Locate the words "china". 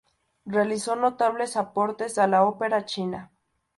2.85-3.31